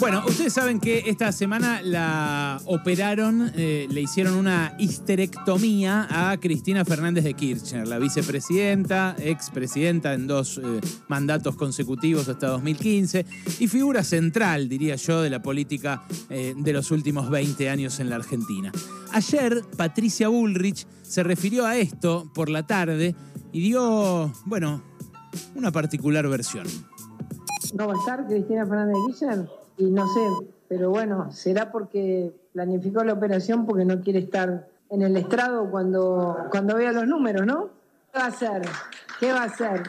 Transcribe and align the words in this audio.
Bueno, 0.00 0.22
ustedes 0.26 0.54
saben 0.54 0.80
que 0.80 1.10
esta 1.10 1.30
semana 1.30 1.82
la 1.82 2.58
operaron, 2.64 3.52
eh, 3.54 3.86
le 3.90 4.00
hicieron 4.00 4.32
una 4.34 4.74
histerectomía 4.78 6.08
a 6.08 6.38
Cristina 6.38 6.86
Fernández 6.86 7.22
de 7.22 7.34
Kirchner, 7.34 7.86
la 7.86 7.98
vicepresidenta, 7.98 9.14
expresidenta 9.18 10.14
en 10.14 10.26
dos 10.26 10.56
eh, 10.56 10.80
mandatos 11.08 11.54
consecutivos 11.54 12.30
hasta 12.30 12.46
2015 12.46 13.26
y 13.58 13.68
figura 13.68 14.02
central, 14.02 14.70
diría 14.70 14.96
yo, 14.96 15.20
de 15.20 15.28
la 15.28 15.42
política 15.42 16.02
eh, 16.30 16.54
de 16.56 16.72
los 16.72 16.90
últimos 16.92 17.28
20 17.28 17.68
años 17.68 18.00
en 18.00 18.08
la 18.08 18.16
Argentina. 18.16 18.72
Ayer, 19.12 19.62
Patricia 19.76 20.28
Bullrich 20.28 20.86
se 21.02 21.22
refirió 21.22 21.66
a 21.66 21.76
esto 21.76 22.30
por 22.34 22.48
la 22.48 22.66
tarde 22.66 23.14
y 23.52 23.60
dio, 23.60 24.32
bueno, 24.46 24.82
una 25.54 25.70
particular 25.70 26.26
versión. 26.26 26.66
¿No 27.74 27.86
va 27.86 27.92
a 27.92 27.98
estar 27.98 28.26
Cristina 28.26 28.64
Fernández 28.64 28.94
de 28.96 29.12
Kirchner? 29.12 29.59
Y 29.80 29.84
no 29.84 30.06
sé, 30.06 30.20
pero 30.68 30.90
bueno, 30.90 31.32
será 31.32 31.72
porque 31.72 32.32
planificó 32.52 33.02
la 33.02 33.14
operación 33.14 33.64
porque 33.64 33.86
no 33.86 34.02
quiere 34.02 34.18
estar 34.18 34.68
en 34.90 35.00
el 35.00 35.16
estrado 35.16 35.70
cuando, 35.70 36.36
cuando 36.50 36.76
vea 36.76 36.92
los 36.92 37.06
números, 37.06 37.46
¿no? 37.46 37.70
¿Qué 38.12 38.18
va 38.18 38.24
a 38.24 38.28
hacer? 38.28 38.62
¿Qué 39.18 39.32
va 39.32 39.42
a 39.42 39.44
hacer? 39.44 39.82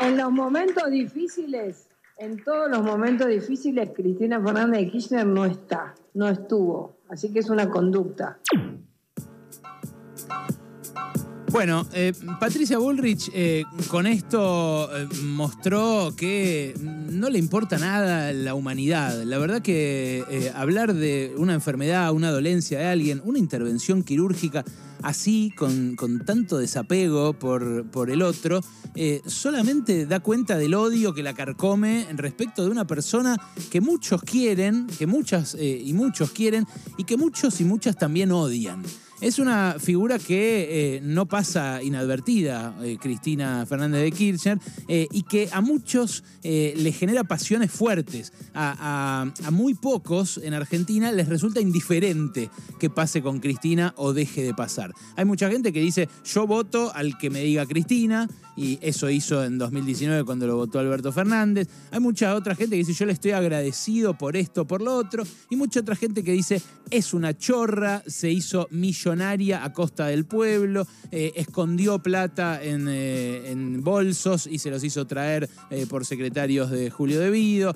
En 0.00 0.16
los 0.16 0.32
momentos 0.32 0.90
difíciles, 0.90 1.86
en 2.18 2.42
todos 2.42 2.68
los 2.68 2.82
momentos 2.82 3.28
difíciles, 3.28 3.90
Cristina 3.94 4.40
Fernández 4.40 4.80
de 4.80 4.90
Kirchner 4.90 5.26
no 5.26 5.44
está, 5.44 5.94
no 6.14 6.28
estuvo. 6.28 6.96
Así 7.08 7.32
que 7.32 7.38
es 7.38 7.50
una 7.50 7.70
conducta. 7.70 8.38
Bueno, 11.54 11.86
eh, 11.92 12.12
Patricia 12.40 12.78
Bullrich 12.78 13.30
eh, 13.32 13.62
con 13.86 14.08
esto 14.08 14.90
eh, 14.92 15.06
mostró 15.22 16.12
que 16.16 16.74
no 16.80 17.30
le 17.30 17.38
importa 17.38 17.78
nada 17.78 18.32
la 18.32 18.56
humanidad. 18.56 19.22
La 19.22 19.38
verdad 19.38 19.62
que 19.62 20.50
hablar 20.56 20.94
de 20.94 21.32
una 21.36 21.54
enfermedad, 21.54 22.10
una 22.10 22.32
dolencia 22.32 22.80
de 22.80 22.86
alguien, 22.86 23.22
una 23.24 23.38
intervención 23.38 24.02
quirúrgica 24.02 24.64
así, 25.02 25.52
con, 25.56 25.94
con 25.94 26.24
tanto 26.24 26.58
desapego 26.58 27.34
por, 27.34 27.88
por 27.88 28.10
el 28.10 28.22
otro, 28.22 28.60
solamente 29.26 30.06
da 30.06 30.18
cuenta 30.18 30.58
del 30.58 30.74
odio 30.74 31.14
que 31.14 31.22
la 31.22 31.34
carcome 31.34 32.04
respecto 32.14 32.64
de 32.64 32.70
una 32.70 32.84
persona 32.84 33.36
que 33.70 33.80
muchos 33.80 34.22
quieren, 34.22 34.88
que 34.98 35.06
muchas 35.06 35.54
y 35.54 35.92
muchos 35.92 36.32
quieren, 36.32 36.66
y 36.96 37.04
que 37.04 37.16
muchos 37.16 37.60
y 37.60 37.64
muchas 37.64 37.96
también 37.96 38.32
odian. 38.32 38.82
Es 39.20 39.38
una 39.38 39.76
figura 39.78 40.18
que 40.18 40.96
eh, 40.96 41.00
no 41.02 41.26
pasa 41.26 41.82
inadvertida, 41.82 42.76
eh, 42.82 42.98
Cristina 43.00 43.64
Fernández 43.64 44.02
de 44.02 44.12
Kirchner, 44.12 44.58
eh, 44.88 45.06
y 45.12 45.22
que 45.22 45.48
a 45.52 45.60
muchos 45.60 46.24
le 46.42 46.92
genera 46.92 47.24
pasiones 47.24 47.70
fuertes. 47.70 48.32
A, 48.54 49.32
muy 49.50 49.74
pocos 49.74 50.38
en 50.42 50.52
Argentina 50.52 51.10
les 51.10 51.28
resulta 51.28 51.60
indiferente 51.60 52.50
que 52.78 52.90
pase 52.90 53.22
con 53.22 53.40
Cristina 53.40 53.94
o 53.96 54.12
deje 54.12 54.42
de 54.42 54.52
pasar. 54.52 54.92
Hay 55.16 55.24
mucha 55.24 55.50
gente 55.50 55.72
que 55.72 55.80
dice, 55.80 56.08
yo 56.24 56.46
voto 56.46 56.92
al 56.94 57.16
que 57.16 57.30
me 57.30 57.40
diga 57.40 57.66
Cristina, 57.66 58.28
y 58.56 58.78
eso 58.82 59.10
hizo 59.10 59.44
en 59.44 59.58
2019 59.58 60.24
cuando 60.24 60.46
lo 60.46 60.56
votó 60.56 60.78
Alberto 60.78 61.12
Fernández. 61.12 61.68
Hay 61.90 62.00
mucha 62.00 62.34
otra 62.34 62.54
gente 62.54 62.76
que 62.76 62.84
dice, 62.84 62.92
yo 62.92 63.06
le 63.06 63.12
estoy 63.12 63.32
agradecido 63.32 64.16
por 64.16 64.36
esto, 64.36 64.66
por 64.66 64.82
lo 64.82 64.96
otro, 64.96 65.24
y 65.50 65.56
mucha 65.56 65.80
otra 65.80 65.96
gente 65.96 66.22
que 66.22 66.32
dice, 66.32 66.60
es 66.90 67.14
una 67.14 67.36
chorra, 67.36 68.02
se 68.06 68.30
hizo 68.30 68.68
millonario 68.70 69.58
a 69.58 69.72
costa 69.72 70.06
del 70.06 70.26
pueblo, 70.26 70.86
eh, 71.10 71.32
escondió 71.36 71.98
plata 71.98 72.60
eh, 72.62 73.50
en, 73.50 73.82
bolsos 73.82 74.46
y 74.46 74.58
se 74.58 74.70
los 74.70 74.82
hizo 74.84 75.06
traer 75.06 75.48
eh, 75.70 75.86
por 75.88 76.04
secretarios 76.04 76.70
de 76.70 76.90
Julio 76.90 77.20
Devido, 77.20 77.74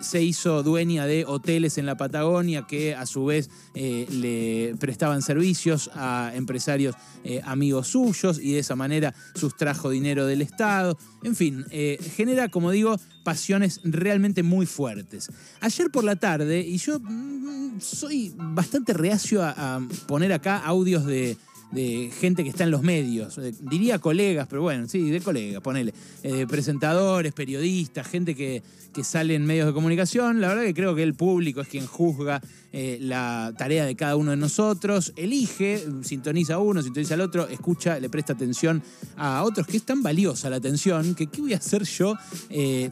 se 0.00 0.22
hizo 0.22 0.62
dueña 0.62 1.06
de 1.06 1.24
hoteles 1.26 1.78
en 1.78 1.86
la 1.86 1.96
Patagonia 1.96 2.66
que 2.66 2.94
a 2.94 3.06
su 3.06 3.24
vez 3.24 3.48
le 3.74 4.74
prestaban 4.78 5.22
servicios 5.22 5.90
a 5.94 6.32
empresarios 6.34 6.94
amigos 7.44 7.88
suyos 7.88 8.38
y 8.40 8.52
de 8.52 8.60
esa 8.60 8.76
manera 8.76 9.14
sustrajo 9.34 9.90
dinero 9.90 10.15
del 10.24 10.40
Estado. 10.40 10.96
En 11.24 11.34
fin, 11.34 11.66
genera, 12.16 12.48
como 12.48 12.70
digo, 12.70 12.96
pasiones 13.24 13.80
realmente 13.82 14.44
muy 14.44 14.66
fuertes. 14.66 15.28
Ayer 15.60 15.90
por 15.90 16.04
la 16.04 16.14
tarde, 16.16 16.60
y 16.60 16.78
yo 16.78 17.00
mm, 17.00 17.80
soy 17.80 18.32
bastante 18.36 18.92
reacio 18.92 19.42
a, 19.42 19.80
poner 20.06 20.32
acá 20.32 20.58
audios 20.58 21.04
de, 21.04 21.36
gente 21.72 22.42
que 22.42 22.50
está 22.50 22.64
en 22.64 22.70
los 22.70 22.82
medios, 22.82 23.38
eh, 23.38 23.52
diría 23.60 23.98
colegas, 23.98 24.46
pero 24.48 24.62
bueno, 24.62 24.88
sí, 24.88 25.10
de 25.10 25.20
colegas, 25.20 25.60
ponele, 25.62 25.92
eh, 26.22 26.46
presentadores, 26.48 27.32
periodistas, 27.32 28.06
gente 28.06 28.34
que, 28.34 28.62
que 28.94 29.04
sale 29.04 29.34
en 29.34 29.44
medios 29.44 29.66
de 29.66 29.72
comunicación. 29.72 30.40
La 30.40 30.48
verdad 30.48 30.62
que 30.62 30.74
creo 30.74 30.94
que 30.94 31.02
el 31.02 31.14
público 31.14 31.60
es 31.60 31.68
quien 31.68 31.86
juzga 31.86 32.40
eh, 32.72 32.98
la 33.00 33.52
tarea 33.58 33.84
de 33.84 33.96
cada 33.96 34.16
uno 34.16 34.30
de 34.30 34.36
nosotros, 34.36 35.12
elige, 35.16 35.84
sintoniza 36.02 36.54
a 36.54 36.58
uno, 36.58 36.82
sintoniza 36.82 37.14
al 37.14 37.22
otro, 37.22 37.48
escucha, 37.48 37.98
le 37.98 38.08
presta 38.08 38.34
atención 38.34 38.82
a 39.16 39.42
otros, 39.42 39.66
que 39.66 39.76
es 39.76 39.82
tan 39.82 40.02
valiosa 40.02 40.48
la 40.48 40.56
atención, 40.56 41.14
que 41.14 41.26
qué 41.26 41.40
voy 41.40 41.54
a 41.54 41.58
hacer 41.58 41.82
yo 41.84 42.14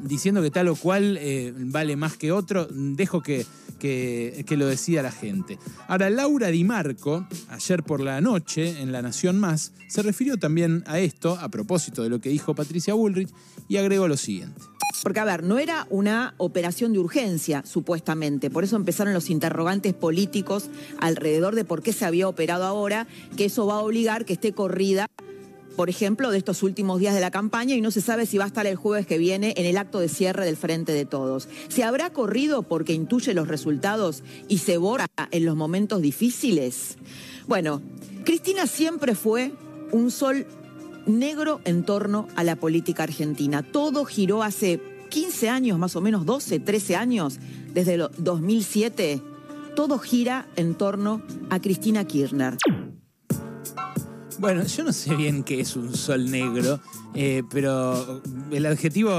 diciendo 0.02 0.42
que 0.42 0.50
tal 0.50 0.68
o 0.68 0.76
cual 0.76 1.18
vale 1.56 1.96
más 1.96 2.16
que 2.16 2.32
otro, 2.32 2.66
dejo 2.70 3.22
que 3.22 3.46
que, 3.74 4.44
lo 4.56 4.66
decía 4.66 5.02
la 5.02 5.12
gente. 5.12 5.58
Ahora, 5.88 6.10
Laura 6.10 6.48
Di 6.48 6.64
Marco, 6.64 7.26
ayer 7.48 7.82
por 7.82 8.00
la 8.00 8.20
noche 8.20 8.80
en 8.80 8.92
La 8.92 9.02
Nación 9.02 9.38
Más, 9.38 9.72
se 9.88 10.02
refirió 10.02 10.36
también 10.36 10.84
a 10.86 10.98
esto, 10.98 11.38
a 11.40 11.48
propósito 11.48 12.02
de 12.02 12.08
lo 12.08 12.20
que 12.20 12.28
dijo 12.28 12.54
Patricia 12.54 12.94
Bullrich, 12.94 13.30
y 13.68 13.76
agregó 13.76 14.08
lo 14.08 14.16
siguiente. 14.16 14.60
Porque, 15.02 15.20
a 15.20 15.24
ver, 15.24 15.42
no 15.42 15.58
era 15.58 15.86
una 15.90 16.34
operación 16.38 16.92
de 16.92 16.98
urgencia, 16.98 17.62
supuestamente. 17.66 18.48
Por 18.48 18.64
eso 18.64 18.76
empezaron 18.76 19.12
los 19.12 19.28
interrogantes 19.28 19.92
políticos 19.92 20.70
alrededor 20.98 21.54
de 21.54 21.64
por 21.64 21.82
qué 21.82 21.92
se 21.92 22.06
había 22.06 22.28
operado 22.28 22.64
ahora, 22.64 23.06
que 23.36 23.46
eso 23.46 23.66
va 23.66 23.74
a 23.74 23.80
obligar 23.80 24.24
que 24.24 24.34
esté 24.34 24.52
corrida 24.52 25.06
por 25.76 25.90
ejemplo, 25.90 26.30
de 26.30 26.38
estos 26.38 26.62
últimos 26.62 27.00
días 27.00 27.14
de 27.14 27.20
la 27.20 27.30
campaña 27.30 27.74
y 27.74 27.80
no 27.80 27.90
se 27.90 28.00
sabe 28.00 28.26
si 28.26 28.38
va 28.38 28.44
a 28.44 28.48
estar 28.48 28.66
el 28.66 28.76
jueves 28.76 29.06
que 29.06 29.18
viene 29.18 29.54
en 29.56 29.66
el 29.66 29.76
acto 29.76 29.98
de 29.98 30.08
cierre 30.08 30.44
del 30.44 30.56
Frente 30.56 30.92
de 30.92 31.04
Todos. 31.04 31.48
¿Se 31.68 31.82
habrá 31.84 32.10
corrido 32.10 32.62
porque 32.62 32.92
intuye 32.92 33.34
los 33.34 33.48
resultados 33.48 34.22
y 34.48 34.58
se 34.58 34.76
borra 34.76 35.06
en 35.30 35.44
los 35.44 35.56
momentos 35.56 36.00
difíciles? 36.00 36.96
Bueno, 37.46 37.82
Cristina 38.24 38.66
siempre 38.66 39.14
fue 39.14 39.52
un 39.92 40.10
sol 40.10 40.46
negro 41.06 41.60
en 41.64 41.84
torno 41.84 42.28
a 42.36 42.44
la 42.44 42.56
política 42.56 43.02
argentina. 43.02 43.62
Todo 43.62 44.04
giró 44.04 44.42
hace 44.42 44.80
15 45.10 45.48
años, 45.48 45.78
más 45.78 45.96
o 45.96 46.00
menos 46.00 46.24
12, 46.24 46.60
13 46.60 46.96
años, 46.96 47.38
desde 47.72 47.94
el 47.94 48.08
2007. 48.18 49.20
Todo 49.76 49.98
gira 49.98 50.46
en 50.56 50.74
torno 50.74 51.22
a 51.50 51.60
Cristina 51.60 52.04
Kirchner. 52.04 52.56
Bueno, 54.38 54.64
yo 54.64 54.84
no 54.84 54.92
sé 54.92 55.14
bien 55.14 55.42
qué 55.44 55.60
es 55.60 55.76
un 55.76 55.94
sol 55.94 56.30
negro, 56.30 56.80
eh, 57.14 57.42
pero 57.50 58.22
el 58.50 58.66
adjetivo 58.66 59.12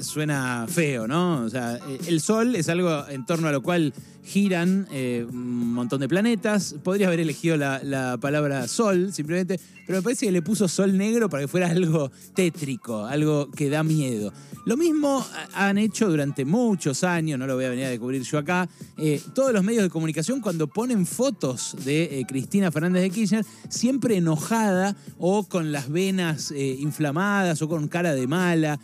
suena 0.00 0.66
feo, 0.68 1.06
¿no? 1.06 1.44
O 1.44 1.50
sea, 1.50 1.76
eh, 1.76 1.98
el 2.08 2.20
sol 2.20 2.54
es 2.54 2.68
algo 2.68 3.06
en 3.08 3.24
torno 3.26 3.48
a 3.48 3.52
lo 3.52 3.62
cual 3.62 3.92
giran 4.24 4.88
eh, 4.90 5.24
un 5.28 5.72
montón 5.72 6.00
de 6.00 6.08
planetas. 6.08 6.74
Podría 6.82 7.06
haber 7.06 7.20
elegido 7.20 7.56
la, 7.56 8.18
palabra 8.20 8.66
sol, 8.66 9.12
simplemente, 9.12 9.60
pero 9.86 9.98
me 9.98 10.02
parece 10.02 10.26
que 10.26 10.32
le 10.32 10.42
puso 10.42 10.66
sol 10.66 10.96
negro 10.96 11.28
para 11.28 11.42
que 11.42 11.48
fuera 11.48 11.68
algo 11.68 12.10
tétrico, 12.34 13.04
algo 13.04 13.50
que 13.52 13.70
da 13.70 13.84
miedo. 13.84 14.32
Lo 14.64 14.76
mismo 14.76 15.24
han 15.54 15.78
hecho 15.78 16.08
durante 16.10 16.44
muchos 16.44 17.04
años, 17.04 17.38
no 17.38 17.46
lo 17.46 17.54
voy 17.54 17.66
a 17.66 17.70
venir 17.70 17.84
a 17.84 17.90
descubrir 17.90 18.22
yo 18.22 18.38
acá, 18.38 18.68
eh, 18.98 19.20
todos 19.32 19.52
los 19.52 19.62
medios 19.62 19.84
de 19.84 19.90
comunicación 19.90 20.40
cuando 20.40 20.66
ponen 20.66 21.06
fotos 21.06 21.76
de 21.84 22.24
Cristina 22.26 22.72
Fernández 22.72 23.02
de 23.02 23.10
Kirchner, 23.10 23.46
siempre 23.68 24.16
enojada 24.16 24.96
o 25.18 25.44
con 25.44 25.70
las 25.70 25.88
venas 25.88 26.50
inflamadas 26.50 27.15
o 27.16 27.68
con 27.68 27.88
cara 27.88 28.14
de 28.14 28.26
mala, 28.26 28.78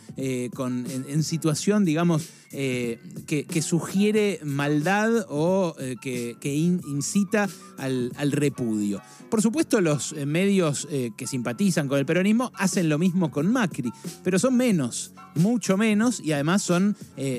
con, 0.55 0.85
en, 0.89 1.23
situación, 1.23 1.85
digamos, 1.85 2.29
que, 2.51 3.61
sugiere 3.61 4.39
maldad 4.43 5.25
o 5.29 5.75
eh, 5.79 5.95
que, 6.01 6.53
incita 6.53 7.49
al, 7.77 8.31
repudio. 8.31 9.01
Por 9.29 9.41
supuesto, 9.41 9.81
los 9.81 10.13
eh, 10.13 10.25
medios 10.25 10.87
eh, 10.91 11.11
que 11.17 11.27
simpatizan 11.27 11.87
con 11.87 11.97
el 11.97 12.05
peronismo 12.05 12.51
hacen 12.55 12.89
lo 12.89 12.99
mismo 12.99 13.31
con 13.31 13.51
Macri, 13.51 13.91
pero 14.23 14.37
son 14.37 14.55
menos, 14.55 15.13
mucho 15.35 15.77
menos, 15.77 16.21
y 16.23 16.31
además 16.31 16.61
son, 16.61 16.95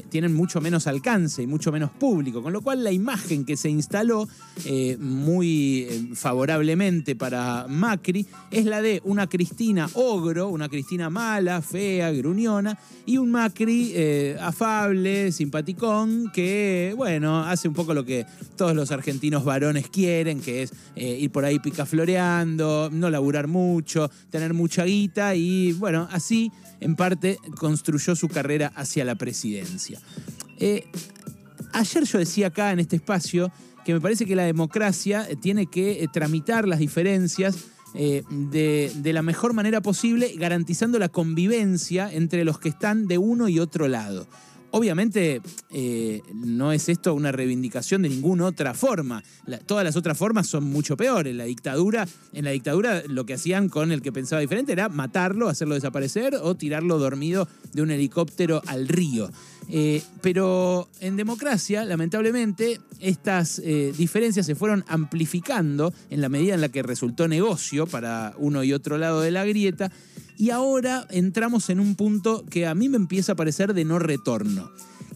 tienen 0.08 0.34
mucho 0.34 0.60
menos 0.60 0.86
alcance 0.86 1.42
y 1.42 1.46
mucho 1.46 1.70
menos 1.70 1.90
público, 1.90 2.42
con 2.42 2.52
lo 2.52 2.60
cual 2.60 2.82
la 2.82 2.90
imagen 2.90 3.44
que 3.44 3.56
se 3.56 3.68
instaló 3.68 4.28
muy 4.98 6.10
favorablemente 6.14 7.14
para 7.14 7.66
Macri 7.68 8.26
es 8.50 8.64
la 8.64 8.82
de 8.82 9.00
una 9.04 9.28
Cristina 9.28 9.88
ogro, 9.94 10.48
una 10.48 10.68
Cristina 10.68 10.83
mala, 11.10 11.62
fea, 11.62 12.10
gruñona, 12.12 12.78
y 13.06 13.18
un 13.18 13.30
Macri 13.30 13.94
afable, 14.40 15.32
simpaticón, 15.32 16.30
que, 16.32 16.94
bueno, 16.96 17.44
hace 17.44 17.68
un 17.68 17.74
poco 17.74 17.94
lo 17.94 18.04
que 18.04 18.26
todos 18.56 18.74
los 18.74 18.90
argentinos 18.90 19.44
varones 19.44 19.88
quieren, 19.88 20.40
que 20.40 20.62
es 20.62 20.72
eh, 20.96 21.18
ir 21.20 21.30
por 21.30 21.44
ahí 21.44 21.58
picafloreando, 21.58 22.90
no 22.92 23.10
laburar 23.10 23.48
mucho, 23.48 24.10
tener 24.30 24.54
mucha 24.54 24.84
guita 24.84 25.34
y 25.34 25.72
bueno, 25.72 26.08
así 26.10 26.52
en 26.80 26.96
parte 26.96 27.38
construyó 27.58 28.14
su 28.16 28.28
carrera 28.28 28.72
hacia 28.74 29.04
la 29.04 29.14
presidencia. 29.14 30.00
Eh, 30.58 30.86
ayer 31.72 32.04
yo 32.04 32.18
decía 32.18 32.48
acá 32.48 32.72
en 32.72 32.80
este 32.80 32.96
espacio 32.96 33.50
que 33.84 33.92
me 33.92 34.00
parece 34.00 34.24
que 34.24 34.36
la 34.36 34.44
democracia 34.44 35.28
tiene 35.40 35.66
que 35.66 36.08
tramitar 36.12 36.66
las 36.66 36.78
diferencias 36.78 37.56
de, 37.94 38.92
de, 38.94 39.12
la 39.12 39.22
mejor 39.22 39.52
manera 39.52 39.80
posible, 39.80 40.34
garantizando 40.36 40.98
la 40.98 41.08
convivencia 41.08 42.12
entre 42.12 42.44
los 42.44 42.58
que 42.58 42.68
están 42.68 43.06
de 43.06 43.18
uno 43.18 43.48
y 43.48 43.60
otro 43.60 43.88
lado. 43.88 44.26
Obviamente 44.76 45.40
eh, 45.70 46.20
no 46.34 46.72
es 46.72 46.88
esto 46.88 47.14
una 47.14 47.30
reivindicación 47.30 48.02
de 48.02 48.08
ninguna 48.08 48.46
otra 48.46 48.74
forma. 48.74 49.22
todas 49.66 49.84
las 49.84 49.94
otras 49.94 50.18
formas 50.18 50.48
son 50.48 50.64
mucho 50.64 50.96
peores. 50.96 51.32
La 51.32 51.44
dictadura, 51.44 52.08
en 52.32 52.44
la 52.44 52.50
dictadura 52.50 53.04
lo 53.06 53.24
que 53.24 53.34
hacían 53.34 53.68
con 53.68 53.92
el 53.92 54.02
que 54.02 54.10
pensaba 54.10 54.40
diferente 54.40 54.72
era 54.72 54.88
matarlo, 54.88 55.48
hacerlo 55.48 55.76
desaparecer 55.76 56.34
o 56.42 56.56
tirarlo 56.56 56.98
dormido 56.98 57.46
de 57.72 57.82
un 57.82 57.92
helicóptero 57.92 58.62
al 58.66 58.88
río. 58.88 59.30
Eh, 59.68 60.02
pero 60.20 60.88
en 61.00 61.16
democracia, 61.16 61.84
lamentablemente, 61.84 62.80
estas 63.00 63.58
eh, 63.58 63.92
diferencias 63.96 64.46
se 64.46 64.54
fueron 64.54 64.84
amplificando 64.88 65.92
en 66.10 66.20
la 66.20 66.28
medida 66.28 66.54
en 66.54 66.60
la 66.60 66.68
que 66.68 66.82
resultó 66.82 67.28
negocio 67.28 67.86
para 67.86 68.34
uno 68.38 68.62
y 68.64 68.72
otro 68.72 68.98
lado 68.98 69.20
de 69.20 69.30
la 69.30 69.44
grieta 69.44 69.90
y 70.36 70.50
ahora 70.50 71.06
entramos 71.10 71.70
en 71.70 71.80
un 71.80 71.94
punto 71.94 72.44
que 72.50 72.66
a 72.66 72.74
mí 72.74 72.88
me 72.88 72.96
empieza 72.96 73.32
a 73.32 73.36
parecer 73.36 73.74
de 73.74 73.84
no 73.84 73.98
retorno. 73.98 74.70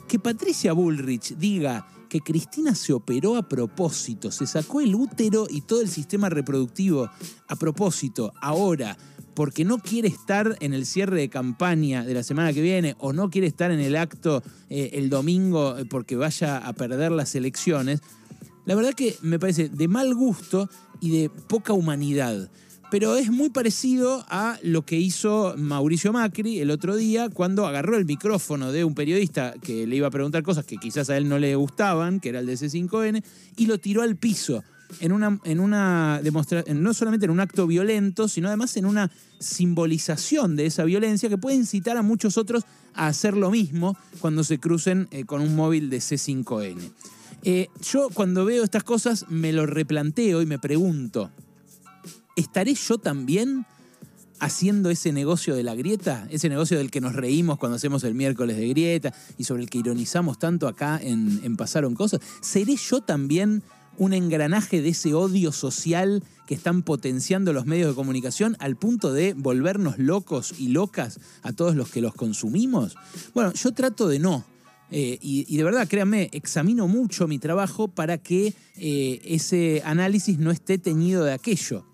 Que 0.06 0.18
Patricia 0.18 0.72
Bullrich 0.72 1.36
diga 1.36 1.86
que 2.08 2.20
Cristina 2.20 2.74
se 2.74 2.92
operó 2.92 3.36
a 3.36 3.48
propósito, 3.48 4.30
se 4.30 4.46
sacó 4.46 4.80
el 4.80 4.94
útero 4.94 5.46
y 5.48 5.60
todo 5.62 5.80
el 5.80 5.88
sistema 5.88 6.28
reproductivo 6.28 7.10
a 7.48 7.56
propósito, 7.56 8.32
ahora, 8.40 8.96
porque 9.34 9.64
no 9.64 9.78
quiere 9.78 10.08
estar 10.08 10.56
en 10.60 10.74
el 10.74 10.84
cierre 10.84 11.20
de 11.20 11.28
campaña 11.28 12.04
de 12.04 12.14
la 12.14 12.22
semana 12.22 12.52
que 12.52 12.60
viene 12.60 12.96
o 12.98 13.12
no 13.12 13.30
quiere 13.30 13.46
estar 13.46 13.70
en 13.70 13.80
el 13.80 13.94
acto 13.96 14.42
eh, 14.68 14.90
el 14.94 15.10
domingo 15.10 15.78
eh, 15.78 15.84
porque 15.84 16.16
vaya 16.16 16.58
a 16.58 16.72
perder 16.72 17.12
las 17.12 17.34
elecciones, 17.34 18.00
la 18.64 18.74
verdad 18.74 18.94
que 18.94 19.16
me 19.22 19.38
parece 19.38 19.68
de 19.68 19.88
mal 19.88 20.14
gusto 20.14 20.68
y 21.00 21.10
de 21.10 21.30
poca 21.30 21.72
humanidad 21.72 22.50
pero 22.90 23.16
es 23.16 23.30
muy 23.30 23.50
parecido 23.50 24.24
a 24.28 24.58
lo 24.62 24.82
que 24.82 24.96
hizo 24.96 25.54
Mauricio 25.56 26.12
Macri 26.12 26.60
el 26.60 26.70
otro 26.70 26.96
día 26.96 27.28
cuando 27.28 27.66
agarró 27.66 27.96
el 27.96 28.06
micrófono 28.06 28.72
de 28.72 28.84
un 28.84 28.94
periodista 28.94 29.54
que 29.62 29.86
le 29.86 29.96
iba 29.96 30.08
a 30.08 30.10
preguntar 30.10 30.42
cosas 30.42 30.64
que 30.64 30.76
quizás 30.76 31.10
a 31.10 31.16
él 31.16 31.28
no 31.28 31.38
le 31.38 31.54
gustaban, 31.54 32.20
que 32.20 32.30
era 32.30 32.40
el 32.40 32.46
de 32.46 32.54
C5N, 32.54 33.22
y 33.56 33.66
lo 33.66 33.78
tiró 33.78 34.02
al 34.02 34.16
piso 34.16 34.64
en 35.00 35.12
una, 35.12 35.38
en 35.44 35.60
una 35.60 36.20
demostración, 36.22 36.82
no 36.82 36.94
solamente 36.94 37.26
en 37.26 37.30
un 37.30 37.40
acto 37.40 37.66
violento, 37.66 38.26
sino 38.26 38.48
además 38.48 38.76
en 38.76 38.86
una 38.86 39.10
simbolización 39.38 40.56
de 40.56 40.66
esa 40.66 40.84
violencia 40.84 41.28
que 41.28 41.38
puede 41.38 41.56
incitar 41.56 41.96
a 41.96 42.02
muchos 42.02 42.38
otros 42.38 42.64
a 42.94 43.08
hacer 43.08 43.36
lo 43.36 43.50
mismo 43.50 43.96
cuando 44.20 44.44
se 44.44 44.58
crucen 44.58 45.08
eh, 45.10 45.24
con 45.24 45.42
un 45.42 45.54
móvil 45.54 45.90
de 45.90 45.98
C5N. 45.98 46.90
Eh, 47.44 47.68
yo 47.82 48.08
cuando 48.12 48.44
veo 48.44 48.64
estas 48.64 48.82
cosas 48.82 49.26
me 49.28 49.52
lo 49.52 49.66
replanteo 49.66 50.42
y 50.42 50.46
me 50.46 50.58
pregunto, 50.58 51.30
¿estaré 52.38 52.74
yo 52.74 52.98
también 52.98 53.66
haciendo 54.38 54.90
ese 54.90 55.12
negocio 55.12 55.56
de 55.56 55.64
la 55.64 55.74
grieta? 55.74 56.26
Ese 56.30 56.48
negocio 56.48 56.78
del 56.78 56.90
que 56.90 57.00
nos 57.00 57.14
reímos 57.14 57.58
cuando 57.58 57.76
hacemos 57.76 58.04
el 58.04 58.14
miércoles 58.14 58.56
de 58.56 58.68
grieta 58.68 59.12
y 59.36 59.44
sobre 59.44 59.62
el 59.62 59.70
que 59.70 59.78
ironizamos 59.78 60.38
tanto 60.38 60.68
acá 60.68 61.00
en, 61.02 61.56
Pasaron 61.56 61.94
Cosas. 61.94 62.20
¿Seré 62.40 62.76
yo 62.76 63.00
también 63.00 63.64
un 63.96 64.12
engranaje 64.12 64.80
de 64.80 64.90
ese 64.90 65.14
odio 65.14 65.50
social 65.50 66.22
que 66.46 66.54
están 66.54 66.82
potenciando 66.82 67.52
los 67.52 67.66
medios 67.66 67.88
de 67.88 67.96
comunicación 67.96 68.56
al 68.60 68.76
punto 68.76 69.12
de 69.12 69.34
volvernos 69.34 69.98
locos 69.98 70.54
y 70.56 70.68
locas 70.68 71.18
a 71.42 71.52
todos 71.52 71.74
los 71.74 71.90
que 71.90 72.00
los 72.00 72.14
consumimos? 72.14 72.94
Bueno, 73.34 73.52
yo 73.52 73.72
trato 73.72 74.06
de 74.06 74.20
no. 74.20 74.44
Eh, 74.90 75.18
y, 75.20 75.56
de 75.56 75.64
verdad, 75.64 75.86
créanme, 75.86 76.30
examino 76.32 76.88
mucho 76.88 77.28
mi 77.28 77.38
trabajo 77.38 77.88
para 77.88 78.16
que 78.16 78.54
eh, 78.76 79.20
ese 79.24 79.82
análisis 79.84 80.38
no 80.38 80.50
esté 80.50 80.78
teñido 80.78 81.24
de 81.24 81.32
aquello. 81.32 81.84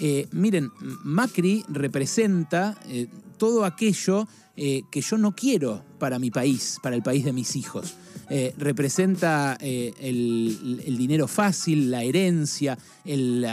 Eh, 0.00 0.28
miren, 0.32 0.70
Macri 1.04 1.64
representa 1.68 2.78
eh, 2.88 3.08
todo 3.38 3.64
aquello 3.64 4.26
eh, 4.56 4.82
que 4.90 5.00
yo 5.00 5.18
no 5.18 5.32
quiero 5.32 5.84
para 6.02 6.18
mi 6.18 6.32
país, 6.32 6.80
para 6.82 6.96
el 6.96 7.02
país 7.04 7.24
de 7.24 7.32
mis 7.32 7.54
hijos. 7.54 7.94
Eh, 8.34 8.54
representa 8.56 9.58
eh, 9.60 9.92
el, 10.00 10.96
dinero 10.96 11.28
fácil, 11.28 11.90
la 11.90 12.02
herencia, 12.02 12.78
el, 13.04 13.44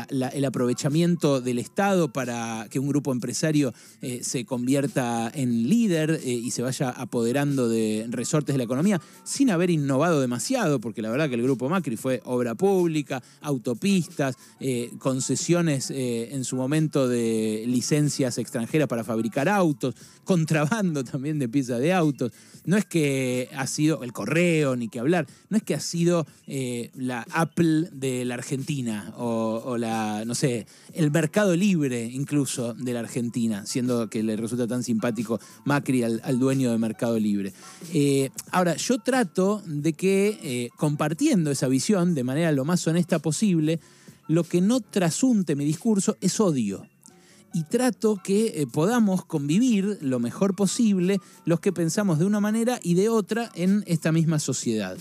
aprovechamiento 0.46 1.42
del 1.42 1.60
Estado 1.60 2.13
para 2.13 2.66
que 2.72 2.80
un 2.80 2.88
grupo 2.88 3.12
empresario 3.12 3.74
eh, 4.01 4.22
se 4.24 4.46
convierta 4.46 5.30
en 5.36 5.68
líder 5.69 6.22
y 6.25 6.50
se 6.51 6.62
vaya 6.62 6.90
apoderando 6.90 7.68
de 7.68 8.07
resortes 8.10 8.54
de 8.54 8.57
la 8.57 8.63
economía 8.63 9.02
sin 9.24 9.50
haber 9.50 9.69
innovado 9.69 10.22
demasiado, 10.22 10.80
porque 10.80 11.02
la 11.02 11.12
verdad 11.12 11.30
que 11.30 11.36
el 11.36 11.44
grupo 11.44 11.69
Macri 11.69 11.98
fue 11.98 12.22
obra 12.25 12.56
pública, 12.56 13.22
autopistas, 13.42 14.38
concesiones 14.98 15.92
en 15.92 16.44
su 16.44 16.56
momento 16.56 17.07
de 17.07 17.66
licencias 17.68 18.38
extranjeras 18.38 18.88
para 18.88 19.04
fabricar 19.04 19.50
autos, 19.50 19.94
contrabando 20.24 21.04
también 21.04 21.38
de 21.38 21.50
piezas 21.50 21.80
de 21.80 21.94
autos. 21.94 22.31
No 22.65 22.77
es 22.77 22.86
que 22.86 23.50
ha 23.56 23.65
sido 23.68 24.03
el 24.03 24.13
correo, 24.13 24.75
ni 24.75 24.89
que 24.89 25.00
hablar, 25.00 25.27
no 25.50 25.57
es 25.57 25.63
que 25.63 25.74
ha 25.74 25.80
sido 25.80 26.27
eh, 26.45 26.91
la 26.94 27.25
Apple 27.31 27.89
de 27.91 28.25
la 28.25 28.36
Argentina 28.36 29.13
o, 29.18 29.77
la, 29.77 30.24
no 30.25 30.36
sé, 30.36 30.68
el 30.94 31.09
mercado 31.09 31.56
libre 31.56 32.03
incluso 32.03 32.74
de 32.74 32.94
la 32.94 33.00
Argentina, 33.00 33.65
siendo 33.65 34.09
que 34.09 34.24
le 34.24 34.36
resulta 34.36 34.68
tan 34.68 34.83
simpático 34.83 35.39
Macri 35.65 36.03
al, 36.03 36.39
dueño 36.39 36.71
de 36.71 36.77
Mercado 36.77 37.18
Libre. 37.18 37.53
Eh, 37.94 38.30
ahora, 38.51 38.75
yo 38.75 39.00
trato 39.00 39.62
de 39.65 39.94
que, 39.94 40.39
eh, 40.44 40.69
compartiendo 40.75 41.51
esa 41.51 41.68
visión 41.68 42.13
de 42.13 42.24
manera 42.24 42.51
lo 42.51 42.65
más 42.65 42.85
honesta 42.88 43.19
posible, 43.19 43.80
lo 44.27 44.44
que 44.44 44.62
no 44.62 44.80
trasunte 44.80 45.56
mi 45.56 45.65
discurso 45.65 46.18
es 46.21 46.39
odio 46.39 46.85
y 47.54 47.63
trato 47.63 48.19
que 48.24 48.62
eh, 48.62 48.68
podamos 48.68 49.25
convivir 49.25 49.98
lo 50.01 50.19
mejor 50.19 50.56
posible 50.56 51.19
los 51.46 51.60
que 51.60 51.72
pensamos 51.72 52.19
de 52.19 52.25
una 52.25 52.40
manera 52.40 52.80
y 52.84 52.94
de 52.94 53.10
otra 53.10 53.51
en 53.56 53.84
esta 53.88 54.12
misma 54.12 54.40
sociedad. 54.40 54.98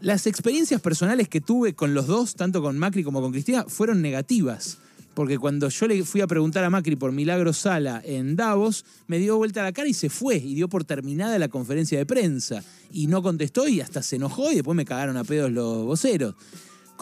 Las 0.00 0.26
experiencias 0.26 0.80
personales 0.80 1.28
que 1.28 1.40
tuve 1.40 1.74
con 1.74 1.94
los 1.94 2.06
dos, 2.06 2.34
tanto 2.34 2.60
con 2.60 2.76
Macri 2.78 3.04
como 3.04 3.20
con 3.20 3.30
Cristina, 3.30 3.64
fueron 3.68 4.02
negativas. 4.02 4.78
Porque 5.14 5.38
cuando 5.38 5.68
yo 5.68 5.86
le 5.86 6.04
fui 6.04 6.22
a 6.22 6.26
preguntar 6.26 6.64
a 6.64 6.70
Macri 6.70 6.96
por 6.96 7.12
Milagro 7.12 7.52
Sala 7.52 8.02
en 8.04 8.34
Davos, 8.34 8.84
me 9.06 9.18
dio 9.18 9.36
vuelta 9.36 9.62
la 9.62 9.72
cara 9.72 9.88
y 9.88 9.94
se 9.94 10.08
fue 10.08 10.36
y 10.36 10.54
dio 10.54 10.68
por 10.68 10.84
terminada 10.84 11.38
la 11.38 11.48
conferencia 11.48 11.98
de 11.98 12.06
prensa. 12.06 12.64
Y 12.90 13.06
no 13.06 13.22
contestó 13.22 13.68
y 13.68 13.80
hasta 13.80 14.02
se 14.02 14.16
enojó 14.16 14.50
y 14.50 14.56
después 14.56 14.74
me 14.74 14.84
cagaron 14.86 15.16
a 15.18 15.24
pedos 15.24 15.52
los 15.52 15.84
voceros. 15.84 16.34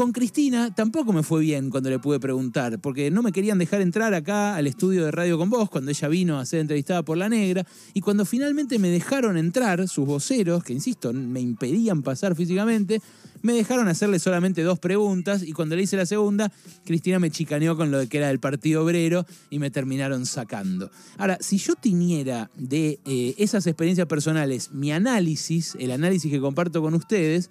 Con 0.00 0.12
Cristina 0.12 0.74
tampoco 0.74 1.12
me 1.12 1.22
fue 1.22 1.42
bien 1.42 1.68
cuando 1.68 1.90
le 1.90 1.98
pude 1.98 2.18
preguntar, 2.18 2.78
porque 2.80 3.10
no 3.10 3.20
me 3.20 3.32
querían 3.32 3.58
dejar 3.58 3.82
entrar 3.82 4.14
acá 4.14 4.56
al 4.56 4.66
estudio 4.66 5.04
de 5.04 5.10
Radio 5.10 5.36
con 5.36 5.50
Vos 5.50 5.68
cuando 5.68 5.90
ella 5.90 6.08
vino 6.08 6.38
a 6.38 6.46
ser 6.46 6.60
entrevistada 6.60 7.02
por 7.02 7.18
La 7.18 7.28
Negra, 7.28 7.66
y 7.92 8.00
cuando 8.00 8.24
finalmente 8.24 8.78
me 8.78 8.88
dejaron 8.88 9.36
entrar, 9.36 9.86
sus 9.88 10.06
voceros, 10.06 10.64
que 10.64 10.72
insisto, 10.72 11.12
me 11.12 11.40
impedían 11.40 12.02
pasar 12.02 12.34
físicamente, 12.34 13.02
me 13.42 13.52
dejaron 13.52 13.88
hacerle 13.88 14.18
solamente 14.18 14.62
dos 14.62 14.78
preguntas 14.78 15.42
y 15.42 15.52
cuando 15.52 15.76
le 15.76 15.82
hice 15.82 15.98
la 15.98 16.06
segunda, 16.06 16.50
Cristina 16.86 17.18
me 17.18 17.30
chicaneó 17.30 17.76
con 17.76 17.90
lo 17.90 17.98
de 17.98 18.06
que 18.06 18.16
era 18.16 18.28
del 18.28 18.40
Partido 18.40 18.82
Obrero 18.82 19.26
y 19.50 19.58
me 19.58 19.70
terminaron 19.70 20.24
sacando. 20.24 20.90
Ahora, 21.18 21.36
si 21.42 21.58
yo 21.58 21.74
tiniera 21.74 22.50
de 22.56 23.00
eh, 23.04 23.34
esas 23.36 23.66
experiencias 23.66 24.06
personales 24.06 24.72
mi 24.72 24.92
análisis, 24.92 25.76
el 25.78 25.90
análisis 25.90 26.32
que 26.32 26.40
comparto 26.40 26.80
con 26.80 26.94
ustedes, 26.94 27.50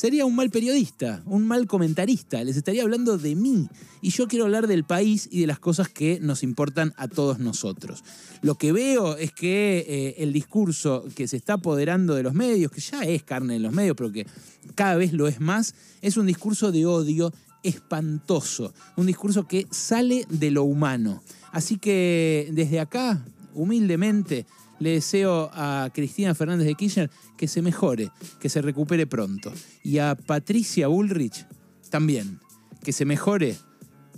sería 0.00 0.24
un 0.24 0.34
mal 0.34 0.48
periodista, 0.48 1.22
un 1.26 1.46
mal 1.46 1.66
comentarista, 1.66 2.42
les 2.42 2.56
estaría 2.56 2.84
hablando 2.84 3.18
de 3.18 3.36
mí. 3.36 3.68
Y 4.00 4.08
yo 4.08 4.28
quiero 4.28 4.46
hablar 4.46 4.66
del 4.66 4.84
país 4.84 5.28
y 5.30 5.42
de 5.42 5.46
las 5.46 5.58
cosas 5.58 5.90
que 5.90 6.18
nos 6.20 6.42
importan 6.42 6.94
a 6.96 7.06
todos 7.06 7.38
nosotros. 7.38 8.02
Lo 8.40 8.54
que 8.54 8.72
veo 8.72 9.18
es 9.18 9.30
que 9.30 9.84
eh, 9.86 10.14
el 10.22 10.32
discurso 10.32 11.04
que 11.14 11.28
se 11.28 11.36
está 11.36 11.54
apoderando 11.54 12.14
de 12.14 12.22
los 12.22 12.32
medios, 12.32 12.72
que 12.72 12.80
ya 12.80 13.02
es 13.02 13.24
carne 13.24 13.56
en 13.56 13.62
los 13.62 13.74
medios, 13.74 13.94
pero 13.94 14.10
que 14.10 14.26
cada 14.74 14.96
vez 14.96 15.12
lo 15.12 15.28
es 15.28 15.38
más, 15.38 15.74
es 16.00 16.16
un 16.16 16.24
discurso 16.24 16.72
de 16.72 16.86
odio 16.86 17.30
espantoso, 17.62 18.72
un 18.96 19.04
discurso 19.04 19.46
que 19.46 19.66
sale 19.70 20.24
de 20.30 20.50
lo 20.50 20.64
humano. 20.64 21.22
Así 21.52 21.76
que 21.76 22.48
desde 22.52 22.80
acá, 22.80 23.22
humildemente, 23.52 24.46
le 24.80 24.90
deseo 24.90 25.50
a 25.52 25.90
Cristina 25.94 26.34
Fernández 26.34 26.66
de 26.66 26.74
Kirchner 26.74 27.10
que 27.36 27.46
se 27.46 27.62
mejore, 27.62 28.10
que 28.40 28.48
se 28.48 28.60
recupere 28.60 29.06
pronto. 29.06 29.52
Y 29.84 29.98
a 29.98 30.16
Patricia 30.16 30.88
Bullrich 30.88 31.46
también, 31.90 32.40
que 32.82 32.92
se 32.92 33.04
mejore, 33.04 33.56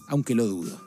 aunque 0.09 0.35
lo 0.35 0.47
dudo. 0.47 0.81